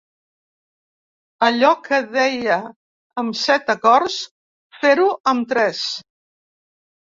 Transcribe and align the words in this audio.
Allò 1.47 1.69
que 1.89 1.99
deia 2.15 2.57
amb 3.25 3.39
set 3.43 3.71
acords, 3.77 4.19
fer-ho 4.81 5.09
amb 5.37 5.55
tres. 5.57 5.87